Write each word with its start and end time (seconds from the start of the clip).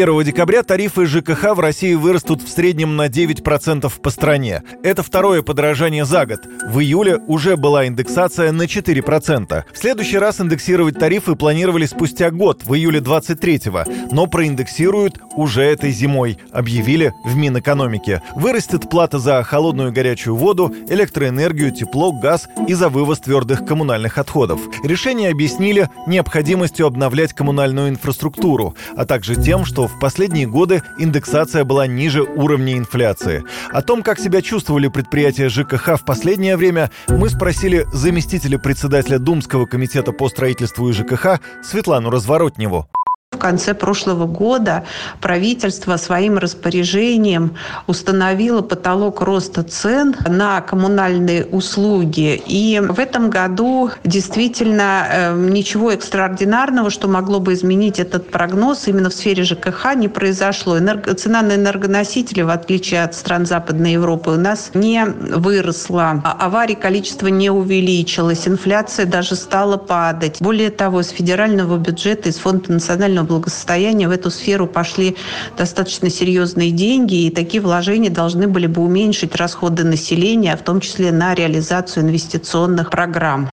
1 0.00 0.22
декабря 0.22 0.62
тарифы 0.62 1.06
ЖКХ 1.06 1.56
в 1.56 1.60
России 1.60 1.94
вырастут 1.94 2.40
в 2.40 2.48
среднем 2.48 2.94
на 2.94 3.08
9% 3.08 3.92
по 4.00 4.10
стране. 4.10 4.62
Это 4.84 5.02
второе 5.02 5.42
подорожание 5.42 6.04
за 6.04 6.24
год. 6.24 6.38
В 6.68 6.78
июле 6.78 7.16
уже 7.26 7.56
была 7.56 7.84
индексация 7.84 8.52
на 8.52 8.62
4%. 8.62 9.64
В 9.72 9.76
следующий 9.76 10.18
раз 10.18 10.40
индексировать 10.40 11.00
тарифы 11.00 11.34
планировали 11.34 11.84
спустя 11.84 12.30
год, 12.30 12.62
в 12.64 12.74
июле 12.74 13.00
23-го, 13.00 14.14
но 14.14 14.28
проиндексируют 14.28 15.18
уже 15.34 15.62
этой 15.62 15.90
зимой, 15.90 16.38
объявили 16.52 17.12
в 17.24 17.34
Минэкономике. 17.34 18.22
Вырастет 18.36 18.88
плата 18.88 19.18
за 19.18 19.42
холодную 19.42 19.88
и 19.88 19.92
горячую 19.92 20.36
воду, 20.36 20.72
электроэнергию, 20.88 21.72
тепло, 21.72 22.12
газ 22.12 22.48
и 22.68 22.74
за 22.74 22.88
вывоз 22.88 23.18
твердых 23.18 23.64
коммунальных 23.66 24.18
отходов. 24.18 24.60
Решение 24.84 25.30
объяснили 25.30 25.90
необходимостью 26.06 26.86
обновлять 26.86 27.32
коммунальную 27.32 27.88
инфраструктуру, 27.88 28.76
а 28.96 29.04
также 29.04 29.34
тем, 29.34 29.64
что 29.64 29.87
в 29.88 29.98
последние 29.98 30.46
годы 30.46 30.82
индексация 30.98 31.64
была 31.64 31.86
ниже 31.86 32.22
уровня 32.22 32.78
инфляции. 32.78 33.44
О 33.72 33.82
том, 33.82 34.02
как 34.02 34.18
себя 34.18 34.42
чувствовали 34.42 34.88
предприятия 34.88 35.48
ЖКХ 35.48 35.98
в 35.98 36.04
последнее 36.04 36.56
время, 36.56 36.90
мы 37.08 37.28
спросили 37.28 37.86
заместителя 37.92 38.58
председателя 38.58 39.18
Думского 39.18 39.66
комитета 39.66 40.12
по 40.12 40.28
строительству 40.28 40.88
и 40.88 40.92
ЖКХ 40.92 41.40
Светлану 41.62 42.10
Разворотневу. 42.10 42.88
Конце 43.38 43.74
прошлого 43.74 44.26
года 44.26 44.84
правительство 45.20 45.96
своим 45.96 46.38
распоряжением 46.38 47.56
установило 47.86 48.62
потолок 48.62 49.20
роста 49.20 49.62
цен 49.62 50.14
на 50.26 50.60
коммунальные 50.60 51.46
услуги. 51.46 52.42
И 52.46 52.80
в 52.80 52.98
этом 52.98 53.30
году 53.30 53.90
действительно 54.04 55.06
э, 55.10 55.36
ничего 55.36 55.92
экстраординарного, 55.92 56.90
что 56.90 57.08
могло 57.08 57.40
бы 57.40 57.54
изменить 57.54 57.98
этот 57.98 58.30
прогноз 58.30 58.88
именно 58.88 59.10
в 59.10 59.14
сфере 59.14 59.44
ЖКХ, 59.44 59.94
не 59.94 60.08
произошло. 60.08 60.78
Энерго... 60.78 61.14
Цена 61.14 61.42
на 61.42 61.54
энергоносители, 61.54 62.42
в 62.42 62.50
отличие 62.50 63.02
от 63.02 63.14
стран 63.14 63.46
Западной 63.46 63.92
Европы, 63.92 64.30
у 64.30 64.36
нас 64.36 64.70
не 64.74 65.04
выросла. 65.04 66.20
А 66.24 66.46
аварий 66.46 66.74
количество 66.74 67.28
не 67.28 67.50
увеличилось. 67.50 68.46
Инфляция 68.48 69.06
даже 69.06 69.36
стала 69.36 69.76
падать. 69.76 70.36
Более 70.40 70.70
того, 70.70 71.00
из 71.00 71.08
федерального 71.08 71.76
бюджета, 71.76 72.28
из 72.28 72.38
Фонда 72.38 72.72
национального 72.72 73.26
благосостояния 73.28 74.08
в 74.08 74.10
эту 74.10 74.30
сферу 74.30 74.66
пошли 74.66 75.16
достаточно 75.56 76.10
серьезные 76.10 76.72
деньги, 76.72 77.26
и 77.26 77.30
такие 77.30 77.62
вложения 77.62 78.10
должны 78.10 78.48
были 78.48 78.66
бы 78.66 78.82
уменьшить 78.82 79.36
расходы 79.36 79.84
населения, 79.84 80.56
в 80.56 80.62
том 80.62 80.80
числе 80.80 81.12
на 81.12 81.34
реализацию 81.34 82.04
инвестиционных 82.04 82.90
программ. 82.90 83.50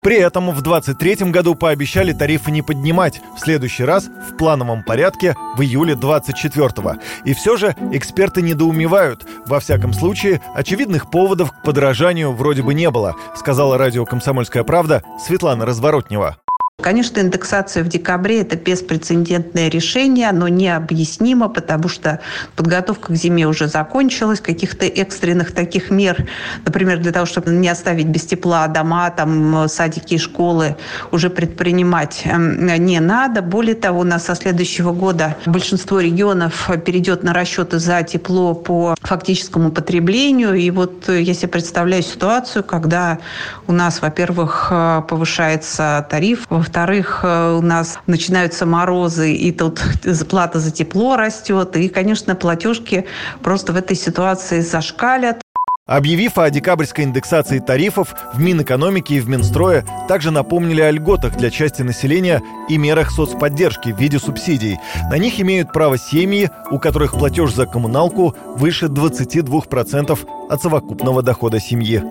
При 0.00 0.16
этом 0.16 0.50
в 0.52 0.62
2023 0.62 1.30
году 1.32 1.56
пообещали 1.56 2.12
тарифы 2.12 2.52
не 2.52 2.62
поднимать, 2.62 3.20
в 3.36 3.40
следующий 3.40 3.84
раз 3.84 4.08
в 4.30 4.36
плановом 4.36 4.84
порядке 4.84 5.34
в 5.56 5.60
июле 5.60 5.96
2024 5.96 7.00
И 7.24 7.34
все 7.34 7.56
же 7.56 7.74
эксперты 7.92 8.40
недоумевают. 8.40 9.26
Во 9.46 9.58
всяком 9.58 9.92
случае, 9.92 10.40
очевидных 10.54 11.10
поводов 11.10 11.50
к 11.50 11.62
подорожанию 11.64 12.32
вроде 12.32 12.62
бы 12.62 12.74
не 12.74 12.90
было, 12.90 13.16
сказала 13.34 13.76
радио 13.76 14.04
«Комсомольская 14.04 14.62
правда» 14.62 15.02
Светлана 15.20 15.66
Разворотнева. 15.66 16.38
Конечно, 16.80 17.18
индексация 17.18 17.82
в 17.82 17.88
декабре– 17.88 18.40
это 18.42 18.54
беспрецедентное 18.54 19.68
решение, 19.68 20.28
оно 20.28 20.46
необъяснимо, 20.46 21.48
потому 21.48 21.88
что 21.88 22.20
подготовка 22.54 23.12
к 23.12 23.16
зиме 23.16 23.48
уже 23.48 23.66
закончилась, 23.66 24.40
каких-то 24.40 24.86
экстренных 24.86 25.50
таких 25.50 25.90
мер, 25.90 26.28
например, 26.64 27.00
для 27.00 27.10
того, 27.10 27.26
чтобы 27.26 27.50
не 27.50 27.68
оставить 27.68 28.06
без 28.06 28.26
тепла 28.26 28.68
дома, 28.68 29.10
там, 29.10 29.68
садики 29.68 30.14
и 30.14 30.18
школы, 30.18 30.76
уже 31.10 31.30
предпринимать 31.30 32.22
эм, 32.24 32.66
не 32.66 33.00
надо. 33.00 33.42
Более 33.42 33.74
того, 33.74 34.02
у 34.02 34.04
нас 34.04 34.26
со 34.26 34.36
следующего 34.36 34.92
года 34.92 35.36
большинство 35.46 35.98
регионов 35.98 36.70
перейдет 36.86 37.24
на 37.24 37.32
расчеты 37.32 37.80
за 37.80 38.04
тепло 38.04 38.54
по 38.54 38.94
фактическому 39.00 39.72
потреблению. 39.72 40.54
И 40.54 40.70
вот 40.70 41.08
я 41.08 41.34
себе 41.34 41.48
представляю 41.48 42.04
ситуацию, 42.04 42.62
когда 42.62 43.18
у 43.66 43.72
нас, 43.72 44.00
во-первых, 44.00 44.68
э, 44.70 45.02
повышается 45.08 46.06
тариф, 46.08 46.46
во-вторых, 46.68 47.20
э, 47.22 47.56
у 47.58 47.62
нас 47.62 47.98
начинаются 48.06 48.66
морозы, 48.66 49.32
и 49.32 49.52
тут 49.52 49.80
плата 50.28 50.60
за 50.60 50.70
тепло 50.70 51.16
растет. 51.16 51.74
И, 51.76 51.88
конечно, 51.88 52.34
платежки 52.34 53.06
просто 53.42 53.72
в 53.72 53.76
этой 53.76 53.96
ситуации 53.96 54.60
зашкалят. 54.60 55.40
Объявив 55.86 56.36
о 56.36 56.50
декабрьской 56.50 57.06
индексации 57.06 57.60
тарифов, 57.60 58.14
в 58.34 58.40
Минэкономике 58.40 59.14
и 59.14 59.20
в 59.20 59.30
Минстрое 59.30 59.86
также 60.08 60.30
напомнили 60.30 60.82
о 60.82 60.90
льготах 60.90 61.38
для 61.38 61.48
части 61.50 61.80
населения 61.80 62.42
и 62.68 62.76
мерах 62.76 63.10
соцподдержки 63.10 63.90
в 63.90 63.98
виде 63.98 64.18
субсидий. 64.18 64.76
На 65.10 65.16
них 65.16 65.40
имеют 65.40 65.72
право 65.72 65.96
семьи, 65.96 66.50
у 66.70 66.78
которых 66.78 67.12
платеж 67.12 67.54
за 67.54 67.64
коммуналку 67.64 68.36
выше 68.56 68.86
22% 68.86 70.18
от 70.50 70.62
совокупного 70.62 71.22
дохода 71.22 71.60
семьи. 71.60 72.02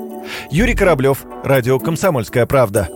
Юрий 0.49 0.73
Кораблев, 0.73 1.25
Радио 1.43 1.77
«Комсомольская 1.77 2.47
правда». 2.47 2.89